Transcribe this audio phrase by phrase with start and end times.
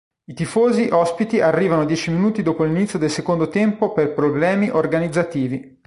[0.25, 5.77] I tifosi ospiti arrivano dieci minuti dopo l'inizio del secondo tempo per problemi organizzativi.